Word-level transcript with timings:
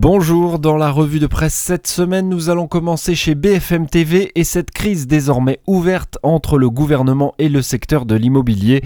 Bonjour, 0.00 0.60
dans 0.60 0.76
la 0.76 0.92
revue 0.92 1.18
de 1.18 1.26
presse 1.26 1.54
cette 1.54 1.88
semaine, 1.88 2.28
nous 2.28 2.50
allons 2.50 2.68
commencer 2.68 3.16
chez 3.16 3.34
BFM 3.34 3.88
TV 3.88 4.30
et 4.36 4.44
cette 4.44 4.70
crise 4.70 5.08
désormais 5.08 5.58
ouverte 5.66 6.18
entre 6.22 6.56
le 6.56 6.70
gouvernement 6.70 7.34
et 7.40 7.48
le 7.48 7.62
secteur 7.62 8.06
de 8.06 8.14
l'immobilier. 8.14 8.80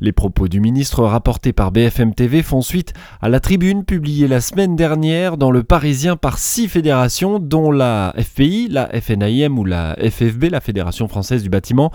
Les 0.00 0.12
propos 0.12 0.46
du 0.46 0.60
ministre 0.60 1.04
rapportés 1.04 1.54
par 1.54 1.72
BFM 1.72 2.12
TV 2.12 2.42
font 2.42 2.60
suite 2.60 2.92
à 3.22 3.30
la 3.30 3.40
tribune 3.40 3.86
publiée 3.86 4.28
la 4.28 4.42
semaine 4.42 4.76
dernière 4.76 5.38
dans 5.38 5.50
le 5.50 5.62
Parisien 5.62 6.16
par 6.16 6.38
six 6.38 6.68
fédérations 6.68 7.38
dont 7.38 7.70
la 7.70 8.14
FPI, 8.18 8.68
la 8.68 8.90
FNIM 9.00 9.58
ou 9.58 9.64
la 9.64 9.96
FFB, 9.98 10.50
la 10.50 10.60
Fédération 10.60 11.08
française 11.08 11.42
du 11.42 11.48
bâtiment. 11.48 11.90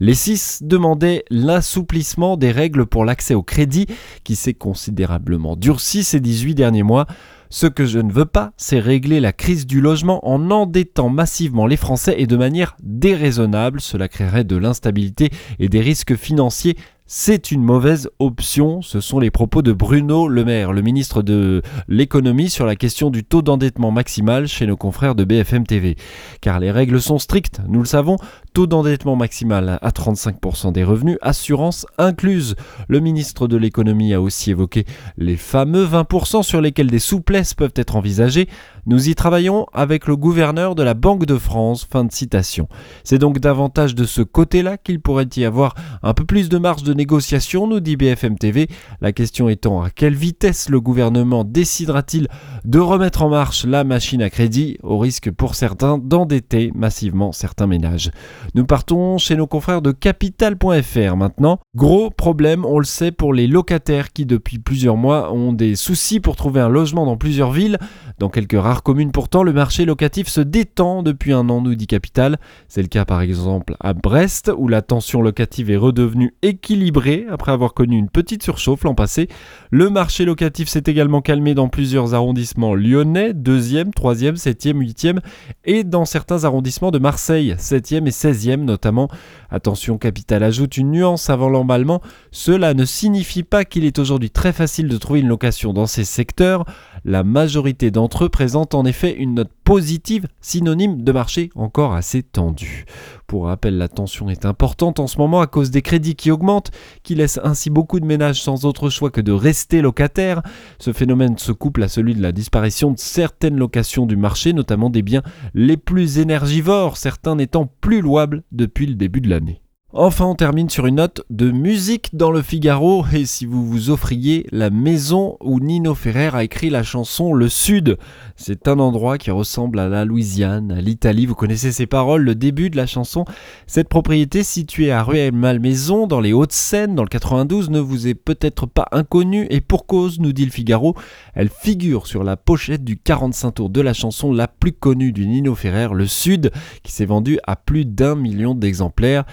Les 0.00 0.12
six 0.12 0.62
demandaient 0.62 1.24
l'assouplissement 1.30 2.36
des 2.36 2.50
règles 2.50 2.84
pour 2.84 3.06
l'accès 3.06 3.32
au 3.32 3.42
crédit 3.42 3.86
qui 4.22 4.36
s'est 4.36 4.52
considérablement 4.52 5.56
durci 5.56 6.04
ces 6.04 6.20
18 6.20 6.54
derniers 6.54 6.82
mois. 6.82 7.06
Ce 7.50 7.66
que 7.66 7.86
je 7.86 7.98
ne 7.98 8.12
veux 8.12 8.26
pas, 8.26 8.52
c'est 8.58 8.78
régler 8.78 9.20
la 9.20 9.32
crise 9.32 9.66
du 9.66 9.80
logement 9.80 10.26
en 10.28 10.50
endettant 10.50 11.08
massivement 11.08 11.66
les 11.66 11.78
Français 11.78 12.16
et 12.18 12.26
de 12.26 12.36
manière 12.36 12.76
déraisonnable. 12.82 13.80
Cela 13.80 14.06
créerait 14.06 14.44
de 14.44 14.56
l'instabilité 14.56 15.30
et 15.58 15.70
des 15.70 15.80
risques 15.80 16.14
financiers 16.14 16.76
c'est 17.10 17.50
une 17.50 17.62
mauvaise 17.62 18.10
option. 18.18 18.82
Ce 18.82 19.00
sont 19.00 19.18
les 19.18 19.30
propos 19.30 19.62
de 19.62 19.72
Bruno 19.72 20.28
Le 20.28 20.44
Maire, 20.44 20.74
le 20.74 20.82
ministre 20.82 21.22
de 21.22 21.62
l'économie, 21.88 22.50
sur 22.50 22.66
la 22.66 22.76
question 22.76 23.08
du 23.08 23.24
taux 23.24 23.40
d'endettement 23.40 23.90
maximal 23.90 24.46
chez 24.46 24.66
nos 24.66 24.76
confrères 24.76 25.14
de 25.14 25.24
BFM 25.24 25.66
TV. 25.66 25.96
Car 26.42 26.60
les 26.60 26.70
règles 26.70 27.00
sont 27.00 27.18
strictes, 27.18 27.62
nous 27.66 27.80
le 27.80 27.86
savons. 27.86 28.18
Taux 28.52 28.66
d'endettement 28.66 29.16
maximal 29.16 29.78
à 29.80 29.88
35% 29.88 30.72
des 30.72 30.84
revenus, 30.84 31.16
assurance 31.22 31.86
incluse. 31.96 32.56
Le 32.88 33.00
ministre 33.00 33.48
de 33.48 33.56
l'économie 33.56 34.12
a 34.12 34.20
aussi 34.20 34.50
évoqué 34.50 34.84
les 35.16 35.36
fameux 35.36 35.86
20% 35.86 36.42
sur 36.42 36.60
lesquels 36.60 36.90
des 36.90 36.98
souplesses 36.98 37.54
peuvent 37.54 37.72
être 37.74 37.96
envisagées. 37.96 38.48
Nous 38.84 39.08
y 39.08 39.14
travaillons 39.14 39.66
avec 39.72 40.06
le 40.06 40.16
gouverneur 40.16 40.74
de 40.74 40.82
la 40.82 40.94
Banque 40.94 41.24
de 41.24 41.38
France. 41.38 41.86
Fin 41.90 42.04
de 42.04 42.12
citation. 42.12 42.68
C'est 43.02 43.18
donc 43.18 43.38
davantage 43.38 43.94
de 43.94 44.04
ce 44.04 44.20
côté-là 44.20 44.76
qu'il 44.76 45.00
pourrait 45.00 45.28
y 45.36 45.46
avoir 45.46 45.74
un 46.02 46.12
peu 46.12 46.26
plus 46.26 46.50
de 46.50 46.58
marge 46.58 46.82
de 46.82 46.97
négociation, 46.98 47.66
nous 47.66 47.80
dit 47.80 47.96
BFM 47.96 48.36
TV. 48.36 48.68
La 49.00 49.12
question 49.12 49.48
étant 49.48 49.82
à 49.82 49.88
quelle 49.88 50.14
vitesse 50.14 50.68
le 50.68 50.80
gouvernement 50.80 51.44
décidera-t-il 51.44 52.28
de 52.64 52.78
remettre 52.78 53.22
en 53.22 53.30
marche 53.30 53.64
la 53.64 53.84
machine 53.84 54.20
à 54.20 54.28
crédit, 54.28 54.76
au 54.82 54.98
risque 54.98 55.30
pour 55.30 55.54
certains 55.54 55.96
d'endetter 55.96 56.70
massivement 56.74 57.32
certains 57.32 57.66
ménages? 57.66 58.10
Nous 58.54 58.66
partons 58.66 59.16
chez 59.16 59.36
nos 59.36 59.46
confrères 59.46 59.80
de 59.80 59.92
capital.fr 59.92 61.16
maintenant. 61.16 61.60
Gros 61.78 62.10
problème, 62.10 62.64
on 62.64 62.80
le 62.80 62.84
sait, 62.84 63.12
pour 63.12 63.32
les 63.32 63.46
locataires 63.46 64.12
qui 64.12 64.26
depuis 64.26 64.58
plusieurs 64.58 64.96
mois 64.96 65.32
ont 65.32 65.52
des 65.52 65.76
soucis 65.76 66.18
pour 66.18 66.34
trouver 66.34 66.60
un 66.60 66.68
logement 66.68 67.06
dans 67.06 67.16
plusieurs 67.16 67.52
villes. 67.52 67.78
Dans 68.18 68.30
quelques 68.30 68.60
rares 68.60 68.82
communes 68.82 69.12
pourtant, 69.12 69.44
le 69.44 69.52
marché 69.52 69.84
locatif 69.84 70.26
se 70.26 70.40
détend 70.40 71.04
depuis 71.04 71.32
un 71.32 71.48
an, 71.48 71.60
nous 71.60 71.76
dit 71.76 71.86
Capital. 71.86 72.38
C'est 72.66 72.82
le 72.82 72.88
cas 72.88 73.04
par 73.04 73.20
exemple 73.20 73.76
à 73.78 73.92
Brest, 73.92 74.50
où 74.58 74.66
la 74.66 74.82
tension 74.82 75.22
locative 75.22 75.70
est 75.70 75.76
redevenue 75.76 76.34
équilibrée 76.42 77.26
après 77.30 77.52
avoir 77.52 77.74
connu 77.74 77.96
une 77.96 78.10
petite 78.10 78.42
surchauffe 78.42 78.82
l'an 78.82 78.96
passé. 78.96 79.28
Le 79.70 79.88
marché 79.88 80.24
locatif 80.24 80.66
s'est 80.68 80.82
également 80.86 81.20
calmé 81.20 81.54
dans 81.54 81.68
plusieurs 81.68 82.12
arrondissements 82.12 82.74
lyonnais, 82.74 83.34
2e, 83.34 83.92
3e, 83.92 84.34
7e, 84.34 84.82
8e, 84.82 85.20
et 85.64 85.84
dans 85.84 86.06
certains 86.06 86.42
arrondissements 86.42 86.90
de 86.90 86.98
Marseille, 86.98 87.54
7e 87.56 88.08
et 88.08 88.10
16e 88.10 88.64
notamment. 88.64 89.08
Attention, 89.48 89.96
Capital 89.96 90.42
ajoute 90.42 90.76
une 90.76 90.90
nuance 90.90 91.30
avant 91.30 91.48
l'emballement. 91.68 92.00
Cela 92.30 92.72
ne 92.72 92.84
signifie 92.84 93.42
pas 93.42 93.64
qu'il 93.64 93.84
est 93.84 93.98
aujourd'hui 93.98 94.30
très 94.30 94.52
facile 94.52 94.88
de 94.88 94.96
trouver 94.96 95.20
une 95.20 95.28
location 95.28 95.72
dans 95.72 95.86
ces 95.86 96.04
secteurs. 96.04 96.64
La 97.04 97.22
majorité 97.22 97.90
d'entre 97.90 98.24
eux 98.24 98.28
présentent 98.28 98.74
en 98.74 98.84
effet 98.84 99.14
une 99.14 99.34
note 99.34 99.50
positive, 99.64 100.26
synonyme 100.40 101.02
de 101.02 101.12
marché 101.12 101.50
encore 101.54 101.94
assez 101.94 102.22
tendu. 102.22 102.86
Pour 103.26 103.44
rappel, 103.44 103.76
la 103.76 103.88
tension 103.88 104.30
est 104.30 104.46
importante 104.46 104.98
en 104.98 105.06
ce 105.06 105.18
moment 105.18 105.42
à 105.42 105.46
cause 105.46 105.70
des 105.70 105.82
crédits 105.82 106.16
qui 106.16 106.30
augmentent, 106.30 106.70
qui 107.02 107.14
laissent 107.14 107.40
ainsi 107.44 107.68
beaucoup 107.68 108.00
de 108.00 108.06
ménages 108.06 108.42
sans 108.42 108.64
autre 108.64 108.88
choix 108.88 109.10
que 109.10 109.20
de 109.20 109.32
rester 109.32 109.82
locataires. 109.82 110.42
Ce 110.78 110.94
phénomène 110.94 111.36
se 111.36 111.52
couple 111.52 111.82
à 111.82 111.88
celui 111.88 112.14
de 112.14 112.22
la 112.22 112.32
disparition 112.32 112.92
de 112.92 112.98
certaines 112.98 113.58
locations 113.58 114.06
du 114.06 114.16
marché, 114.16 114.54
notamment 114.54 114.88
des 114.88 115.02
biens 115.02 115.22
les 115.52 115.76
plus 115.76 116.18
énergivores, 116.18 116.96
certains 116.96 117.36
n'étant 117.36 117.70
plus 117.80 118.00
louables 118.00 118.42
depuis 118.52 118.86
le 118.86 118.94
début 118.94 119.20
de 119.20 119.28
l'année. 119.28 119.60
Enfin, 119.94 120.26
on 120.26 120.34
termine 120.34 120.68
sur 120.68 120.84
une 120.84 120.96
note 120.96 121.22
de 121.30 121.50
musique 121.50 122.10
dans 122.12 122.30
le 122.30 122.42
Figaro. 122.42 123.06
Et 123.10 123.24
si 123.24 123.46
vous 123.46 123.66
vous 123.66 123.88
offriez 123.88 124.46
la 124.52 124.68
maison 124.68 125.38
où 125.40 125.60
Nino 125.60 125.94
Ferrer 125.94 126.28
a 126.34 126.44
écrit 126.44 126.68
la 126.68 126.82
chanson 126.82 127.32
Le 127.32 127.48
Sud, 127.48 127.96
c'est 128.36 128.68
un 128.68 128.80
endroit 128.80 129.16
qui 129.16 129.30
ressemble 129.30 129.78
à 129.78 129.88
la 129.88 130.04
Louisiane, 130.04 130.72
à 130.72 130.82
l'Italie. 130.82 131.24
Vous 131.24 131.34
connaissez 131.34 131.72
ces 131.72 131.86
paroles, 131.86 132.20
le 132.20 132.34
début 132.34 132.68
de 132.68 132.76
la 132.76 132.86
chanson. 132.86 133.24
Cette 133.66 133.88
propriété 133.88 134.42
située 134.42 134.92
à 134.92 135.02
Rueil-Malmaison, 135.02 136.06
dans 136.06 136.20
les 136.20 136.34
Hauts-de-Seine, 136.34 136.94
dans 136.94 137.02
le 137.02 137.08
92, 137.08 137.70
ne 137.70 137.80
vous 137.80 138.08
est 138.08 138.14
peut-être 138.14 138.66
pas 138.66 138.88
inconnue. 138.92 139.46
Et 139.48 139.62
pour 139.62 139.86
cause, 139.86 140.20
nous 140.20 140.34
dit 140.34 140.44
le 140.44 140.50
Figaro, 140.50 140.96
elle 141.32 141.48
figure 141.48 142.06
sur 142.06 142.24
la 142.24 142.36
pochette 142.36 142.84
du 142.84 142.98
45 142.98 143.52
tours 143.52 143.70
de 143.70 143.80
la 143.80 143.94
chanson 143.94 144.34
la 144.34 144.48
plus 144.48 144.72
connue 144.72 145.12
du 145.12 145.26
Nino 145.26 145.54
Ferrer, 145.54 145.88
Le 145.94 146.06
Sud, 146.06 146.50
qui 146.82 146.92
s'est 146.92 147.06
vendue 147.06 147.38
à 147.46 147.56
plus 147.56 147.86
d'un 147.86 148.16
million 148.16 148.54
d'exemplaires. 148.54 149.24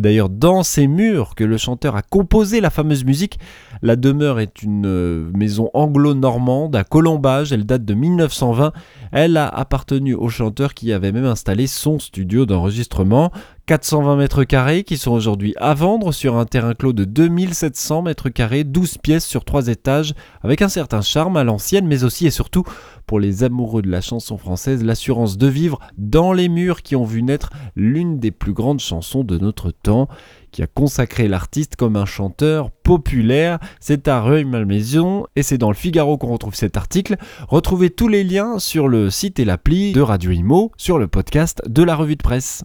D'ailleurs 0.00 0.28
dans 0.28 0.62
ces 0.62 0.86
murs 0.86 1.34
que 1.34 1.44
le 1.44 1.56
chanteur 1.56 1.96
a 1.96 2.02
composé 2.02 2.60
la 2.60 2.70
fameuse 2.70 3.04
musique. 3.04 3.38
La 3.82 3.96
demeure 3.96 4.40
est 4.40 4.62
une 4.62 4.86
euh, 4.86 5.30
maison 5.34 5.70
anglo-normande 5.74 6.74
à 6.76 6.84
Colombage, 6.84 7.52
elle 7.52 7.64
date 7.64 7.84
de 7.84 7.94
1920. 7.94 8.72
Elle 9.12 9.36
a 9.36 9.48
appartenu 9.48 10.14
au 10.14 10.28
chanteur 10.28 10.74
qui 10.74 10.92
avait 10.92 11.12
même 11.12 11.24
installé 11.24 11.66
son 11.66 11.98
studio 11.98 12.46
d'enregistrement. 12.46 13.32
420 13.68 14.16
mètres 14.16 14.44
carrés 14.44 14.82
qui 14.82 14.96
sont 14.96 15.10
aujourd'hui 15.10 15.52
à 15.58 15.74
vendre 15.74 16.10
sur 16.10 16.38
un 16.38 16.46
terrain 16.46 16.72
clos 16.72 16.94
de 16.94 17.04
2700 17.04 18.00
mètres 18.00 18.30
carrés, 18.30 18.64
12 18.64 18.96
pièces 18.96 19.26
sur 19.26 19.44
3 19.44 19.68
étages, 19.68 20.14
avec 20.42 20.62
un 20.62 20.70
certain 20.70 21.02
charme 21.02 21.36
à 21.36 21.44
l'ancienne, 21.44 21.86
mais 21.86 22.02
aussi 22.02 22.26
et 22.26 22.30
surtout 22.30 22.64
pour 23.06 23.20
les 23.20 23.44
amoureux 23.44 23.82
de 23.82 23.90
la 23.90 24.00
chanson 24.00 24.38
française, 24.38 24.82
l'assurance 24.82 25.36
de 25.36 25.48
vivre 25.48 25.80
dans 25.98 26.32
les 26.32 26.48
murs 26.48 26.80
qui 26.80 26.96
ont 26.96 27.04
vu 27.04 27.22
naître 27.22 27.50
l'une 27.76 28.18
des 28.18 28.30
plus 28.30 28.54
grandes 28.54 28.80
chansons 28.80 29.22
de 29.22 29.36
notre 29.36 29.70
temps, 29.70 30.08
qui 30.50 30.62
a 30.62 30.66
consacré 30.66 31.28
l'artiste 31.28 31.76
comme 31.76 31.96
un 31.96 32.06
chanteur 32.06 32.70
populaire. 32.70 33.58
C'est 33.80 34.08
à 34.08 34.22
Rueil-Malmaison 34.22 35.26
et 35.36 35.42
c'est 35.42 35.58
dans 35.58 35.68
le 35.68 35.74
Figaro 35.74 36.16
qu'on 36.16 36.32
retrouve 36.32 36.54
cet 36.54 36.78
article. 36.78 37.16
Retrouvez 37.48 37.90
tous 37.90 38.08
les 38.08 38.24
liens 38.24 38.58
sur 38.58 38.88
le 38.88 39.10
site 39.10 39.38
et 39.38 39.44
l'appli 39.44 39.92
de 39.92 40.00
Radio 40.00 40.30
Imo, 40.30 40.72
sur 40.78 40.98
le 40.98 41.06
podcast 41.06 41.60
de 41.68 41.82
la 41.82 41.96
revue 41.96 42.16
de 42.16 42.22
presse. 42.22 42.64